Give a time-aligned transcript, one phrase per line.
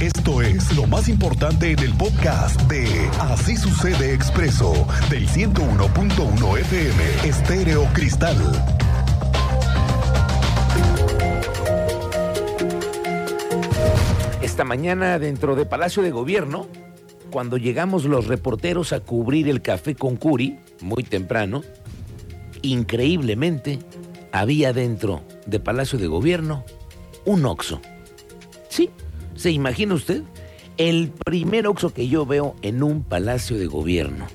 [0.00, 2.86] Esto es lo más importante en el podcast de
[3.20, 4.72] Así sucede expreso
[5.10, 8.38] del 101.1 FM Estéreo Cristal.
[14.40, 16.66] Esta mañana dentro de Palacio de Gobierno,
[17.30, 21.64] cuando llegamos los reporteros a cubrir el café con Curi, muy temprano,
[22.62, 23.78] increíblemente
[24.32, 26.64] había dentro de Palacio de Gobierno
[27.26, 27.82] un Oxo.
[28.70, 28.88] Sí,
[29.38, 30.24] ¿se imagina usted?
[30.76, 34.26] El primer Oxo que yo veo en un Palacio de Gobierno.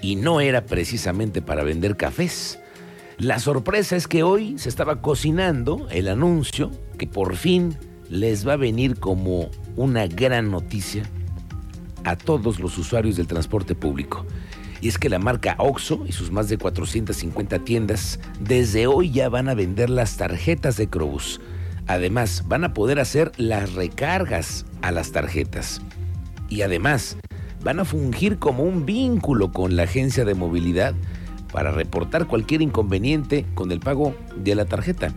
[0.00, 2.58] Y no era precisamente para vender cafés.
[3.18, 7.76] La sorpresa es que hoy se estaba cocinando el anuncio que por fin
[8.08, 11.04] les va a venir como una gran noticia
[12.04, 14.24] a todos los usuarios del transporte público.
[14.80, 19.28] Y es que la marca OXO y sus más de 450 tiendas desde hoy ya
[19.28, 21.40] van a vender las tarjetas de Crobus.
[21.86, 25.80] Además, van a poder hacer las recargas a las tarjetas.
[26.48, 27.16] Y además,
[27.62, 30.94] van a fungir como un vínculo con la agencia de movilidad
[31.52, 35.12] para reportar cualquier inconveniente con el pago de la tarjeta.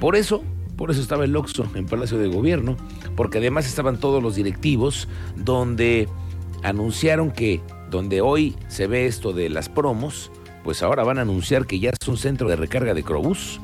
[0.00, 0.42] Por eso,
[0.76, 2.76] por eso estaba el OXO en Palacio de Gobierno,
[3.16, 6.08] porque además estaban todos los directivos donde
[6.62, 10.30] anunciaron que donde hoy se ve esto de las promos,
[10.64, 13.60] pues ahora van a anunciar que ya es un centro de recarga de Crobús.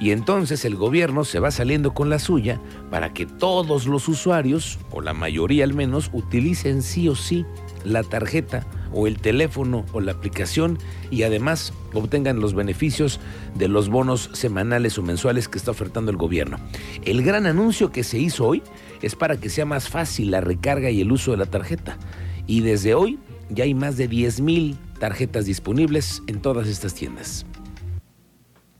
[0.00, 2.58] Y entonces el gobierno se va saliendo con la suya
[2.90, 7.44] para que todos los usuarios, o la mayoría al menos, utilicen sí o sí
[7.84, 10.78] la tarjeta o el teléfono o la aplicación
[11.10, 13.20] y además obtengan los beneficios
[13.54, 16.58] de los bonos semanales o mensuales que está ofertando el gobierno.
[17.04, 18.62] El gran anuncio que se hizo hoy
[19.02, 21.98] es para que sea más fácil la recarga y el uso de la tarjeta.
[22.46, 23.18] Y desde hoy
[23.50, 27.46] ya hay más de 10.000 tarjetas disponibles en todas estas tiendas.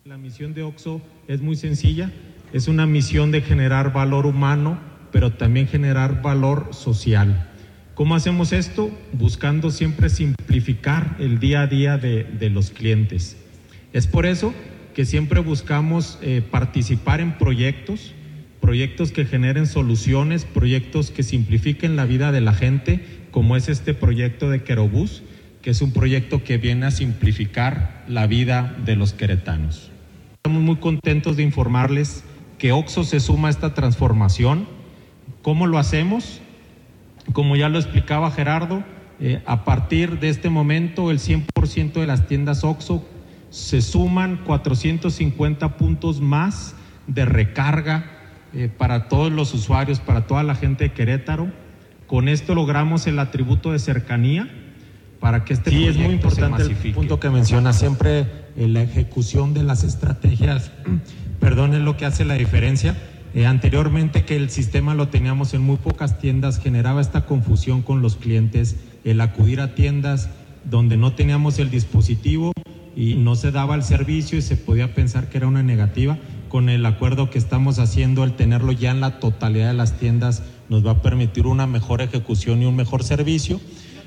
[0.07, 2.11] La misión de OXO es muy sencilla,
[2.55, 4.81] es una misión de generar valor humano,
[5.13, 7.51] pero también generar valor social.
[7.95, 8.91] ¿Cómo hacemos esto?
[9.13, 13.37] Buscando siempre simplificar el día a día de, de los clientes.
[13.93, 14.55] Es por eso
[14.95, 18.15] que siempre buscamos eh, participar en proyectos,
[18.63, 23.93] proyectos que generen soluciones, proyectos que simplifiquen la vida de la gente, como es este
[23.93, 25.23] proyecto de Querobús,
[25.61, 29.90] que es un proyecto que viene a simplificar la vida de los queretanos.
[30.51, 32.25] Estamos muy contentos de informarles
[32.59, 34.67] que OXO se suma a esta transformación.
[35.43, 36.41] ¿Cómo lo hacemos?
[37.33, 38.83] Como ya lo explicaba Gerardo,
[39.21, 43.07] eh, a partir de este momento el 100% de las tiendas OXO
[43.51, 46.75] se suman 450 puntos más
[47.07, 48.11] de recarga
[48.53, 51.53] eh, para todos los usuarios, para toda la gente de Querétaro.
[52.09, 54.49] Con esto logramos el atributo de cercanía
[55.21, 58.21] para que este sí, es muy importante el punto que menciona siempre
[58.57, 60.73] eh, la ejecución de las estrategias,
[61.41, 62.97] perdón, es lo que hace la diferencia.
[63.33, 68.03] Eh, anteriormente que el sistema lo teníamos en muy pocas tiendas generaba esta confusión con
[68.03, 70.31] los clientes, el acudir a tiendas
[70.65, 72.53] donde no teníamos el dispositivo
[72.97, 76.19] y no se daba el servicio y se podía pensar que era una negativa.
[76.49, 80.43] Con el acuerdo que estamos haciendo, el tenerlo ya en la totalidad de las tiendas
[80.69, 83.61] nos va a permitir una mejor ejecución y un mejor servicio.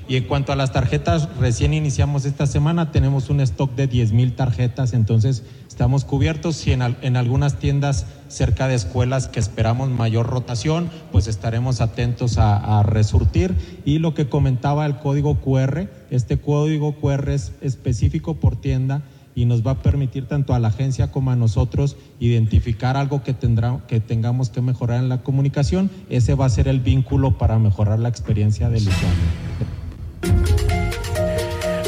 [0.06, 4.12] Y en cuanto a las tarjetas, recién iniciamos esta semana, tenemos un stock de 10
[4.12, 10.26] mil tarjetas, entonces estamos cubiertos y en, algunas tiendas cerca de escuelas que esperamos mayor
[10.26, 13.54] rotación, pues estaremos atentos a, a, resurtir.
[13.86, 19.02] Y lo que comentaba el código QR, este código QR es específico por tienda
[19.34, 23.34] y nos va a permitir tanto a la agencia como a nosotros identificar algo que,
[23.34, 25.90] tendrá, que tengamos que mejorar en la comunicación.
[26.08, 29.83] Ese va a ser el vínculo para mejorar la experiencia del usuario.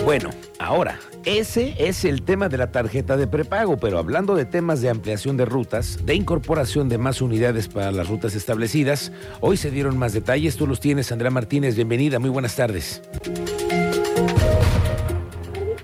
[0.04, 0.30] Bueno,
[0.60, 4.88] ahora, ese es el tema de la tarjeta de prepago, pero hablando de temas de
[4.88, 9.10] ampliación de rutas, de incorporación de más unidades para las rutas establecidas,
[9.40, 13.02] hoy se dieron más detalles, tú los tienes, Andrea Martínez, bienvenida, muy buenas tardes.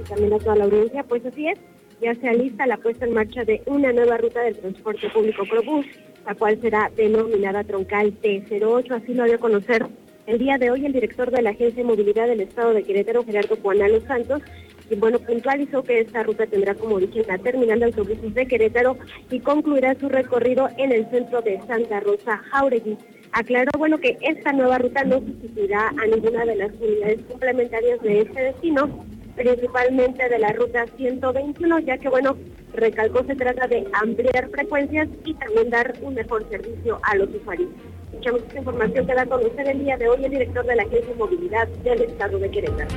[0.09, 1.59] También a toda la audiencia, pues así es,
[2.01, 5.87] ya se alista la puesta en marcha de una nueva ruta del transporte público Probus,
[6.25, 9.85] la cual será denominada Troncal T08, así lo dio a conocer
[10.27, 13.25] el día de hoy, el director de la Agencia de Movilidad del Estado de Querétaro,
[13.25, 14.43] Gerardo Juanalo Santos,
[14.91, 18.97] y bueno, puntualizó que esta ruta tendrá como origen la terminal de autobuses de Querétaro
[19.31, 22.99] y concluirá su recorrido en el centro de Santa Rosa Jauregui.
[23.33, 28.21] Aclaró, bueno, que esta nueva ruta no sustituirá a ninguna de las unidades complementarias de
[28.21, 29.05] este destino,
[29.35, 32.37] principalmente de la ruta 121, ya que, bueno,
[32.75, 37.71] recalcó se trata de ampliar frecuencias y también dar un mejor servicio a los usuarios.
[38.13, 41.09] Escuchamos información que da a conocer el día de hoy el director de la Agencia
[41.09, 42.91] de Movilidad del Estado de Querétaro.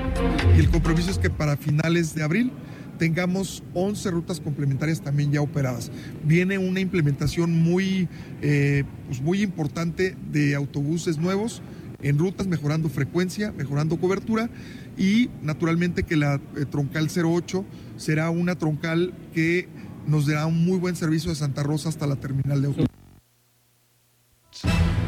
[0.58, 2.52] Y el compromiso es que para finales de abril
[3.00, 5.90] tengamos 11 rutas complementarias también ya operadas.
[6.26, 8.10] Viene una implementación muy,
[8.42, 11.62] eh, pues muy importante de autobuses nuevos
[12.02, 14.50] en rutas, mejorando frecuencia, mejorando cobertura
[14.98, 17.64] y naturalmente que la eh, troncal 08
[17.96, 19.70] será una troncal que
[20.08, 22.95] nos dará un muy buen servicio de Santa Rosa hasta la terminal de autobuses.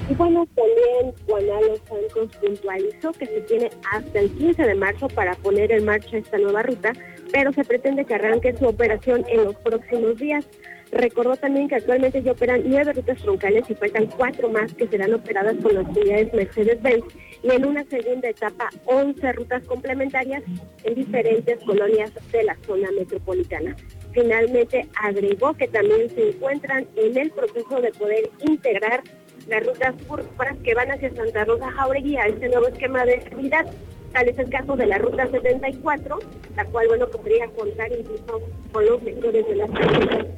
[0.09, 5.33] Y bueno, también Juanalo Santos puntualizó que se tiene hasta el 15 de marzo para
[5.35, 6.93] poner en marcha esta nueva ruta,
[7.33, 10.47] pero se pretende que arranque su operación en los próximos días.
[10.93, 15.13] Recordó también que actualmente ya operan nueve rutas troncales y faltan cuatro más que serán
[15.13, 17.03] operadas con las unidades Mercedes-Benz
[17.43, 20.41] y en una segunda etapa 11 rutas complementarias
[20.85, 23.75] en diferentes colonias de la zona metropolitana.
[24.13, 29.03] Finalmente agregó que también se encuentran en el proceso de poder integrar
[29.47, 33.65] las rutas urbanas que van hacia Santa Rosa Jauregui a este nuevo esquema de seguridad.
[34.13, 36.19] Tal es el caso de la ruta 74,
[36.55, 38.41] la cual, bueno, podría contar incluso
[38.71, 39.69] con los sectores de las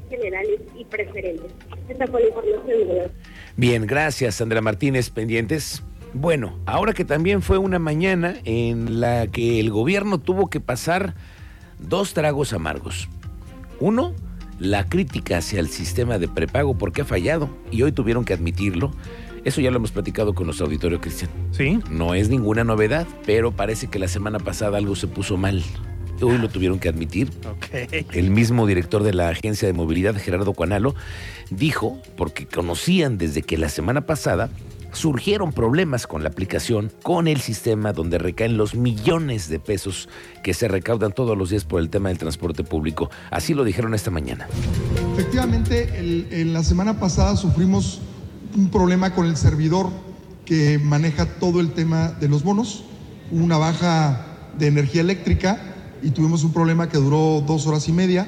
[0.09, 1.51] generales y preferentes.
[1.87, 3.11] Esta fue la información.
[3.55, 5.09] Bien, gracias, Sandra Martínez.
[5.09, 5.83] Pendientes.
[6.13, 11.13] Bueno, ahora que también fue una mañana en la que el gobierno tuvo que pasar
[11.77, 13.07] dos tragos amargos.
[13.79, 14.13] Uno,
[14.59, 18.91] la crítica hacia el sistema de prepago porque ha fallado y hoy tuvieron que admitirlo.
[19.45, 21.31] Eso ya lo hemos platicado con nuestro auditorio, Cristian.
[21.51, 21.79] Sí.
[21.89, 25.63] No es ninguna novedad, pero parece que la semana pasada algo se puso mal.
[26.21, 27.29] Hoy lo tuvieron que admitir.
[27.49, 28.05] Ok.
[28.11, 30.93] El mismo director de la Agencia de Movilidad, Gerardo Cuanalo,
[31.49, 34.49] dijo, porque conocían desde que la semana pasada
[34.91, 40.09] surgieron problemas con la aplicación, con el sistema donde recaen los millones de pesos
[40.43, 43.09] que se recaudan todos los días por el tema del transporte público.
[43.31, 44.47] Así lo dijeron esta mañana.
[45.13, 48.01] Efectivamente, el- la semana pasada sufrimos
[48.55, 49.89] un problema con el servidor
[50.45, 52.83] que maneja todo el tema de los bonos,
[53.31, 54.25] una baja
[54.57, 55.61] de energía eléctrica
[56.01, 58.27] y tuvimos un problema que duró dos horas y media.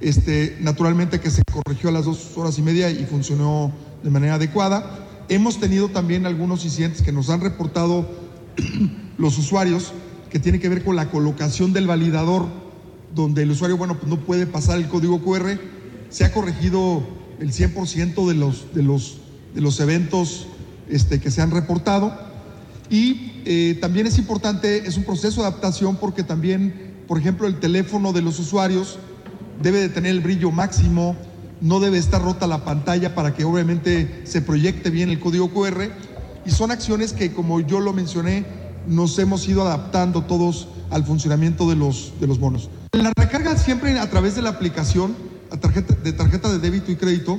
[0.00, 3.72] Este, naturalmente que se corrigió a las dos horas y media y funcionó
[4.02, 5.05] de manera adecuada.
[5.28, 8.08] Hemos tenido también algunos incidentes que nos han reportado
[9.18, 9.92] los usuarios
[10.30, 12.46] que tiene que ver con la colocación del validador,
[13.14, 15.58] donde el usuario, bueno, pues no puede pasar el código QR.
[16.10, 17.02] Se ha corregido
[17.40, 19.18] el 100% de los, de los,
[19.54, 20.46] de los eventos
[20.88, 22.16] este, que se han reportado.
[22.88, 27.58] Y eh, también es importante, es un proceso de adaptación porque también, por ejemplo, el
[27.58, 28.98] teléfono de los usuarios
[29.60, 31.16] debe de tener el brillo máximo,
[31.60, 35.90] no debe estar rota la pantalla para que obviamente se proyecte bien el código QR.
[36.44, 38.44] Y son acciones que, como yo lo mencioné,
[38.86, 42.70] nos hemos ido adaptando todos al funcionamiento de los, de los bonos.
[42.92, 45.16] La recarga siempre a través de la aplicación
[45.50, 47.38] a tarjeta, de tarjeta de débito y crédito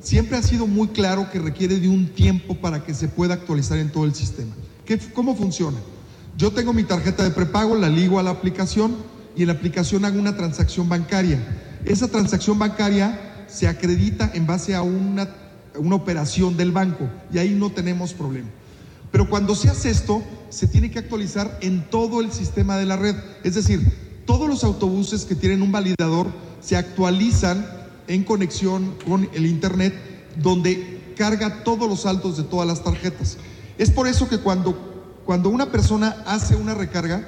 [0.00, 3.78] siempre ha sido muy claro que requiere de un tiempo para que se pueda actualizar
[3.78, 4.52] en todo el sistema.
[4.84, 5.78] ¿Qué, ¿Cómo funciona?
[6.36, 8.96] Yo tengo mi tarjeta de prepago, la ligo a la aplicación
[9.36, 11.40] y en la aplicación hago una transacción bancaria.
[11.84, 15.28] Esa transacción bancaria se acredita en base a una,
[15.76, 18.48] una operación del banco y ahí no tenemos problema.
[19.12, 22.96] Pero cuando se hace esto, se tiene que actualizar en todo el sistema de la
[22.96, 23.14] red.
[23.44, 23.80] Es decir,
[24.26, 26.26] todos los autobuses que tienen un validador
[26.60, 27.64] se actualizan
[28.08, 29.94] en conexión con el Internet,
[30.42, 33.36] donde carga todos los saldos de todas las tarjetas.
[33.78, 37.24] Es por eso que cuando, cuando una persona hace una recarga,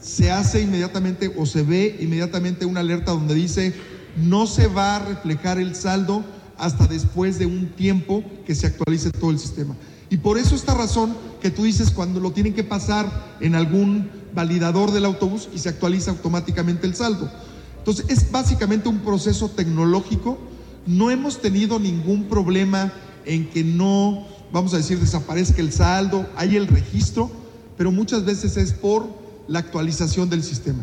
[0.00, 3.74] se hace inmediatamente o se ve inmediatamente una alerta donde dice
[4.22, 6.24] no se va a reflejar el saldo
[6.56, 9.76] hasta después de un tiempo que se actualice todo el sistema.
[10.10, 14.10] Y por eso esta razón que tú dices cuando lo tienen que pasar en algún
[14.34, 17.30] validador del autobús y se actualiza automáticamente el saldo.
[17.78, 20.38] Entonces es básicamente un proceso tecnológico.
[20.86, 22.92] No hemos tenido ningún problema
[23.24, 27.30] en que no, vamos a decir, desaparezca el saldo, hay el registro,
[27.76, 29.06] pero muchas veces es por
[29.46, 30.82] la actualización del sistema.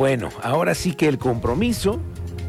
[0.00, 2.00] Bueno, ahora sí que el compromiso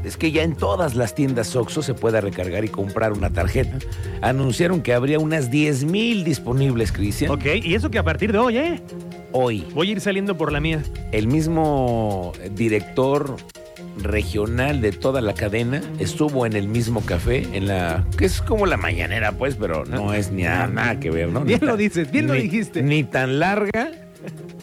[0.05, 3.77] es que ya en todas las tiendas OXXO se pueda recargar y comprar una tarjeta.
[4.22, 7.29] Anunciaron que habría unas 10 mil disponibles, Cristian.
[7.29, 8.81] Ok, y eso que a partir de hoy, ¿eh?
[9.34, 10.81] Hoy, Voy a ir saliendo por la mía.
[11.12, 13.36] el mismo director
[13.98, 18.65] regional de toda la cadena estuvo en el mismo café, en la que es como
[18.65, 21.41] la mañanera, pues, pero no es ni nada, nada que ver, ¿no?
[21.41, 22.81] Bien lo dices, bien lo dijiste.
[22.81, 23.91] Ni tan larga,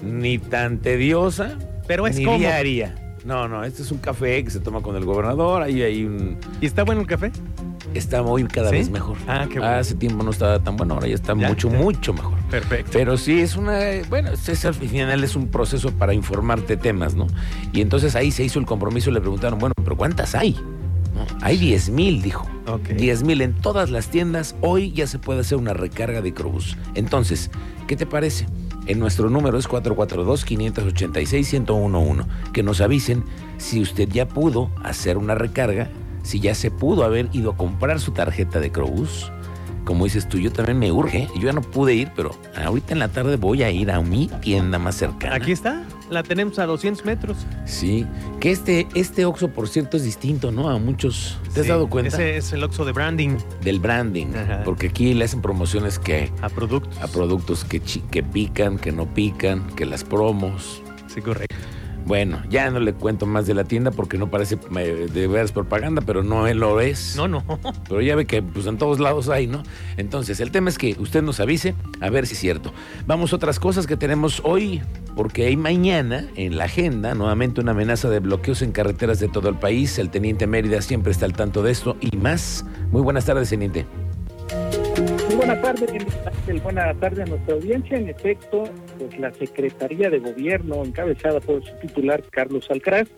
[0.02, 2.38] ni tan tediosa, Pero es ni como.
[2.38, 2.94] diaria.
[3.24, 6.38] No, no, este es un café que se toma con el gobernador, ahí hay un...
[6.60, 7.32] ¿Y está bueno el café?
[7.92, 8.76] Está hoy cada ¿Sí?
[8.76, 9.16] vez mejor.
[9.26, 9.74] Ah, qué bueno.
[9.74, 11.78] Hace tiempo no estaba tan bueno, ahora ya está Ya, mucho, ya.
[11.78, 12.38] mucho mejor.
[12.50, 12.92] Perfecto.
[12.92, 17.26] Pero sí es una, bueno, es, al final es un proceso para informarte temas, ¿no?
[17.72, 20.52] Y entonces ahí se hizo el compromiso y le preguntaron, bueno, pero ¿cuántas hay?
[21.14, 21.26] ¿No?
[21.42, 22.46] Hay 10 mil, dijo.
[22.66, 22.90] Ok.
[22.90, 24.54] 10 mil en todas las tiendas.
[24.60, 26.76] Hoy ya se puede hacer una recarga de Crobús.
[26.94, 27.50] Entonces,
[27.88, 28.46] ¿qué te parece?
[28.88, 32.24] En nuestro número es 442-586-1011.
[32.54, 33.22] Que nos avisen
[33.58, 35.90] si usted ya pudo hacer una recarga,
[36.22, 39.30] si ya se pudo haber ido a comprar su tarjeta de Crobús.
[39.88, 41.28] Como dices tú, yo también me urge.
[41.36, 44.28] Yo ya no pude ir, pero ahorita en la tarde voy a ir a mi
[44.42, 45.34] tienda más cercana.
[45.36, 47.38] Aquí está, la tenemos a 200 metros.
[47.64, 48.04] Sí,
[48.38, 50.68] que este, este Oxxo, por cierto, es distinto, ¿no?
[50.68, 51.38] A muchos.
[51.54, 52.08] ¿Te has Sí, dado cuenta?
[52.16, 54.26] Ese es el Oxxo de branding Del branding.
[54.36, 54.60] Ajá.
[54.62, 56.94] Porque aquí le hacen promociones que a productos.
[56.98, 60.82] a productos que, que pican, que no pican, que las promos.
[61.06, 61.56] Sí, correcto.
[62.08, 65.52] Bueno, ya no le cuento más de la tienda porque no parece eh, de veras
[65.52, 67.14] propaganda, pero no él lo es.
[67.16, 67.44] No, no.
[67.86, 69.62] Pero ya ve que pues en todos lados hay, ¿no?
[69.98, 72.72] Entonces, el tema es que usted nos avise a ver si es cierto.
[73.06, 74.80] Vamos a otras cosas que tenemos hoy,
[75.16, 79.50] porque hay mañana en la agenda nuevamente una amenaza de bloqueos en carreteras de todo
[79.50, 79.98] el país.
[79.98, 82.64] El teniente Mérida siempre está al tanto de esto y más.
[82.90, 83.84] Muy buenas tardes, teniente.
[85.26, 85.90] Muy buenas tardes.
[86.62, 87.98] Buenas tardes a nuestra audiencia.
[87.98, 88.64] En efecto,
[88.98, 93.08] pues la Secretaría de Gobierno, encabezada por su titular Carlos Alcaraz,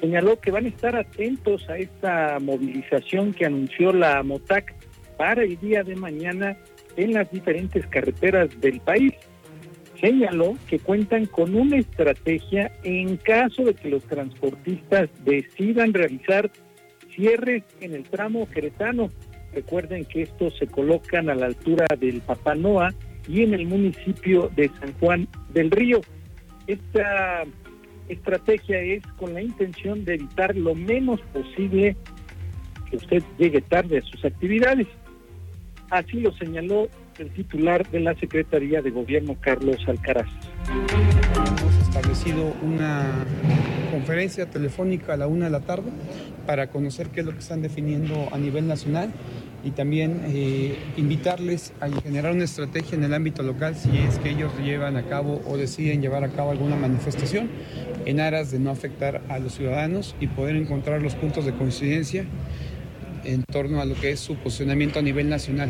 [0.00, 4.74] señaló que van a estar atentos a esta movilización que anunció la MOTAC
[5.16, 6.56] para el día de mañana
[6.96, 9.12] en las diferentes carreteras del país.
[10.00, 16.50] Señaló que cuentan con una estrategia en caso de que los transportistas decidan realizar
[17.14, 19.10] cierres en el tramo queretano
[19.52, 22.94] Recuerden que estos se colocan a la altura del Papanoa
[23.30, 26.00] y en el municipio de San Juan del Río.
[26.66, 27.44] Esta
[28.08, 31.96] estrategia es con la intención de evitar lo menos posible
[32.90, 34.88] que usted llegue tarde a sus actividades.
[35.90, 40.28] Así lo señaló el titular de la Secretaría de Gobierno, Carlos Alcaraz.
[40.68, 43.24] Hemos establecido una
[43.92, 45.90] conferencia telefónica a la una de la tarde
[46.46, 49.12] para conocer qué es lo que están definiendo a nivel nacional
[49.62, 54.30] y también eh, invitarles a generar una estrategia en el ámbito local si es que
[54.30, 57.50] ellos llevan a cabo o deciden llevar a cabo alguna manifestación
[58.06, 62.24] en aras de no afectar a los ciudadanos y poder encontrar los puntos de coincidencia
[63.24, 65.68] en torno a lo que es su posicionamiento a nivel nacional.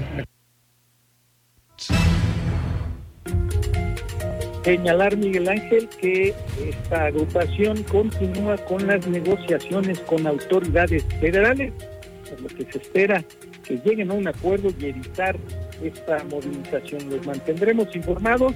[4.62, 6.34] Señalar, Miguel Ángel, que
[6.68, 11.72] esta agrupación continúa con las negociaciones con autoridades federales,
[12.28, 13.24] por lo que se espera
[13.70, 15.36] que lleguen a un acuerdo y evitar
[15.82, 17.08] esta movilización.
[17.08, 18.52] Los mantendremos informados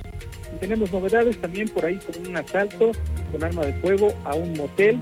[0.55, 2.91] y tenemos novedades también por ahí con un asalto
[3.31, 4.99] con arma de fuego a un motel.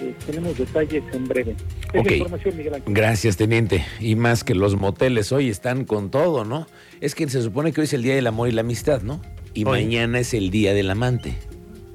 [0.00, 1.56] Eh, tenemos detalles en breve.
[1.92, 2.06] Es Ok.
[2.06, 2.94] la información, Miguel Ángel.
[2.94, 3.84] Gracias, teniente.
[4.00, 6.66] Y más que los moteles hoy están con todo, ¿no?
[7.00, 9.20] Es que se supone que hoy es el Día del Amor y la Amistad, ¿no?
[9.54, 9.84] Y Hoy.
[9.84, 11.36] mañana es el Día del Amante.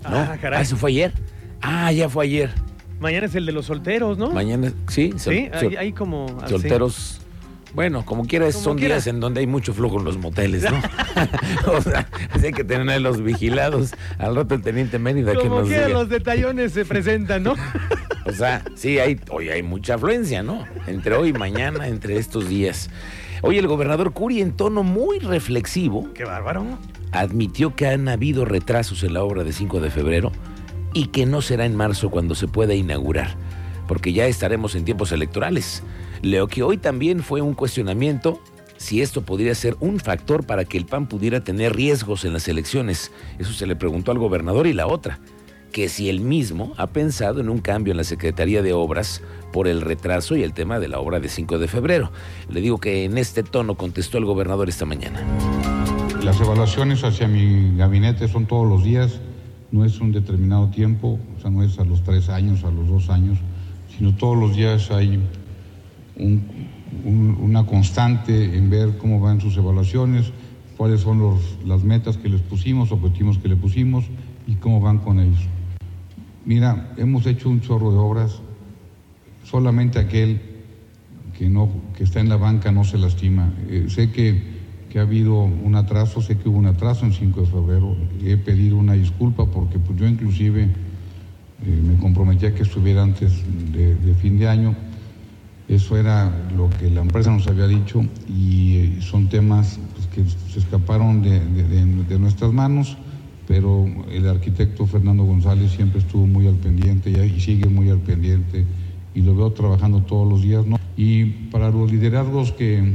[0.03, 0.17] ¿No?
[0.17, 0.61] Ah, caray.
[0.63, 1.13] ¿eso fue ayer?
[1.61, 2.49] Ah, ya fue ayer.
[3.01, 4.31] Mañana es el de los solteros, ¿no?
[4.31, 6.25] Mañana, sí, sol- Sí, sol- hay, hay como...
[6.41, 6.49] así.
[6.51, 7.21] solteros.
[7.73, 8.95] Bueno, como quieras, Como son quiera.
[8.95, 10.81] días en donde hay mucho flujo en los moteles, ¿no?
[11.71, 13.93] o sea, así hay que tener los vigilados.
[14.17, 15.99] Al rato el teniente Mérida que Como nos quiera, diga.
[15.99, 17.55] los detallones se presentan, ¿no?
[18.25, 20.63] O sea, sí, hay, hoy hay mucha afluencia, ¿no?
[20.85, 22.91] Entre hoy y mañana, entre estos días.
[23.41, 26.63] Hoy el gobernador Curi, en tono muy reflexivo, Qué bárbaro.
[27.11, 30.31] admitió que han habido retrasos en la obra de 5 de febrero
[30.93, 33.35] y que no será en marzo cuando se pueda inaugurar,
[33.88, 35.81] porque ya estaremos en tiempos electorales.
[36.21, 38.41] Leo que hoy también fue un cuestionamiento
[38.77, 42.47] si esto podría ser un factor para que el PAN pudiera tener riesgos en las
[42.47, 43.11] elecciones.
[43.38, 45.19] Eso se le preguntó al gobernador y la otra,
[45.73, 49.21] que si él mismo ha pensado en un cambio en la Secretaría de Obras
[49.51, 52.11] por el retraso y el tema de la obra de 5 de febrero.
[52.49, 55.21] Le digo que en este tono contestó el gobernador esta mañana.
[56.23, 59.19] Las evaluaciones hacia mi gabinete son todos los días,
[59.71, 62.88] no es un determinado tiempo, o sea, no es a los tres años, a los
[62.88, 63.38] dos años,
[63.97, 65.19] sino todos los días hay
[66.19, 66.43] un-
[67.05, 70.31] un- una constante en ver cómo van sus evaluaciones,
[70.77, 74.05] cuáles son los- las metas que les pusimos, objetivos que le pusimos
[74.47, 75.41] y cómo van con ellos.
[76.45, 78.41] Mira, hemos hecho un chorro de obras,
[79.43, 80.41] solamente aquel
[81.38, 83.53] que no que está en la banca no se lastima.
[83.69, 84.59] Eh, sé que,
[84.89, 87.95] que ha habido un atraso, sé que hubo un atraso en 5 de febrero.
[88.23, 93.43] He pedido una disculpa porque pues, yo inclusive eh, me comprometí a que estuviera antes
[93.71, 94.75] de, de fin de año.
[95.69, 100.51] Eso era lo que la empresa nos había dicho y eh, son temas pues, que
[100.51, 102.97] se escaparon de, nuestras manos,
[103.47, 108.65] pero el arquitecto Fernando González siempre estuvo muy al pendiente y, sigue muy al pendiente
[109.13, 110.65] y lo veo trabajando todos los días.
[110.97, 112.91] Y para los liderazgos que,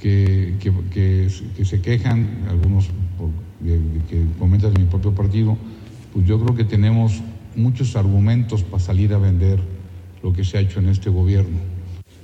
[0.00, 0.54] que,
[0.92, 2.90] que- se quejan, algunos
[4.08, 5.58] que comentan de mi propio partido,
[6.12, 7.20] pues yo creo que tenemos
[7.56, 9.73] muchos argumentos para salir a vender
[10.24, 11.58] lo que se ha hecho en este gobierno.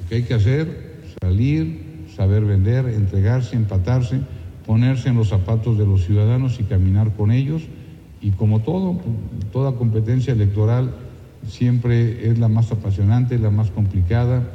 [0.00, 4.22] Lo que hay que hacer, salir, saber vender, entregarse, empatarse,
[4.66, 7.62] ponerse en los zapatos de los ciudadanos y caminar con ellos.
[8.22, 8.98] Y como todo,
[9.52, 10.94] toda competencia electoral
[11.46, 14.50] siempre es la más apasionante, la más complicada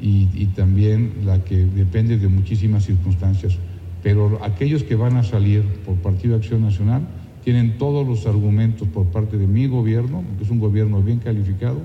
[0.00, 3.56] y, y también la que depende de muchísimas circunstancias.
[4.02, 7.02] Pero aquellos que van a salir por Partido Acción Nacional
[7.44, 11.80] tienen todos los argumentos por parte de mi gobierno, que es un gobierno bien calificado,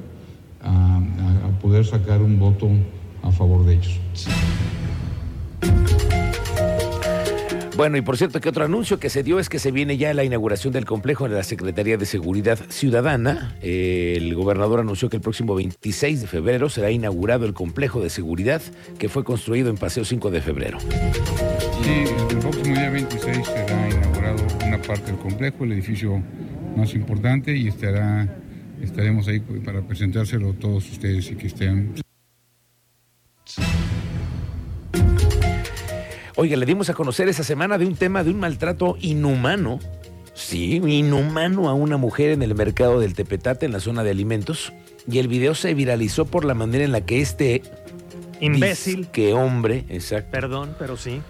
[0.63, 2.70] a, a- a poder sacar un voto
[3.22, 4.00] a favor de ellos.
[7.75, 10.13] Bueno, y por cierto que otro anuncio que se dio es que se viene ya
[10.13, 13.55] la inauguración del complejo de la Secretaría de Seguridad Ciudadana.
[13.63, 18.12] Eh, el gobernador anunció que el próximo 26 de febrero será inaugurado el complejo de
[18.12, 18.62] seguridad
[19.00, 20.77] que fue construido en Paseo 5 de febrero.
[20.82, 26.22] Sí, el próximo día 26 será inaugurado una parte del complejo, el edificio
[26.77, 28.27] más importante, y estará,
[28.86, 31.94] estaremos ahí para presentárselo a todos ustedes y que estén
[36.36, 39.80] Oiga, le dimos a conocer esa semana de un tema de un maltrato inhumano,
[40.34, 44.74] sí, inhumano a una mujer en el mercado del Tepetate, en la zona de alimentos.
[45.08, 47.62] Y el video se viralizó por la manera en la que este
[48.40, 49.08] Imbécil.
[49.10, 50.32] que hombre, exacto.
[50.32, 51.22] Perdón, pero sí.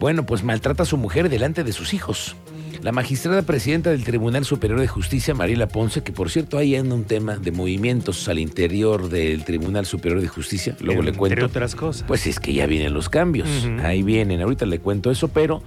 [0.00, 2.36] Bueno, pues maltrata a su mujer delante de sus hijos.
[2.82, 6.94] La magistrada presidenta del Tribunal Superior de Justicia, Mariela Ponce, que por cierto ahí anda
[6.94, 11.46] un tema de movimientos al interior del Tribunal Superior de Justicia, luego le Entre cuento.
[11.46, 12.04] otras cosas.
[12.06, 13.48] Pues es que ya vienen los cambios,
[13.82, 15.62] ahí vienen, ahorita le cuento eso, pero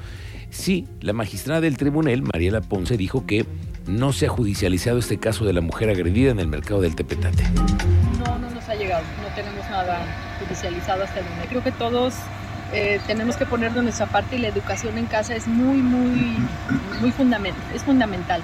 [0.50, 3.46] sí, la magistrada del tribunal, Mariela Ponce, dijo que
[3.88, 7.44] no se ha judicializado este caso de la mujer agredida en el mercado del Tepetate.
[8.25, 10.06] No, no nos ha llegado, no tenemos nada
[10.39, 11.50] judicializado hasta el momento.
[11.50, 12.13] Creo que todos
[12.74, 16.38] eh, tenemos que poner de nuestra parte y la educación en casa es muy, muy,
[17.01, 18.42] muy fundamental, es fundamental,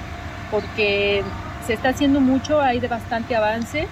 [0.52, 1.24] porque
[1.66, 3.88] se está haciendo mucho, hay de bastante avance,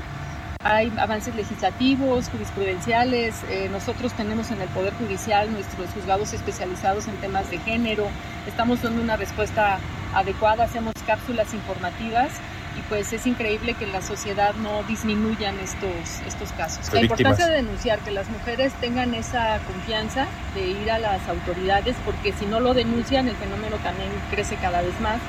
[0.63, 7.15] hay avances legislativos, jurisprudenciales, eh, nosotros tenemos en el Poder Judicial nuestros juzgados especializados en
[7.17, 8.07] temas de género,
[8.47, 9.79] estamos dando una respuesta
[10.13, 12.31] adecuada, hacemos cápsulas informativas
[12.77, 16.91] y pues es increíble que en la sociedad no disminuyan estos, estos casos.
[16.93, 21.95] La importancia de denunciar, que las mujeres tengan esa confianza de ir a las autoridades,
[22.05, 25.19] porque si no lo denuncian el fenómeno también crece cada vez más.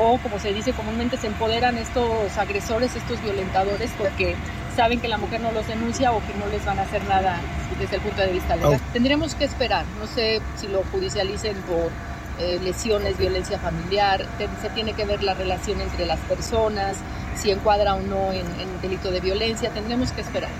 [0.00, 4.36] O como se dice comúnmente, se empoderan estos agresores, estos violentadores, porque
[4.76, 7.40] saben que la mujer no los denuncia o que no les van a hacer nada
[7.80, 8.80] desde el punto de vista legal.
[8.92, 11.90] Tendremos que esperar, no sé si lo judicialicen por
[12.38, 14.24] eh, lesiones, violencia familiar,
[14.62, 16.96] se tiene que ver la relación entre las personas,
[17.36, 20.50] si encuadra o no en, en delito de violencia, tendremos que esperar.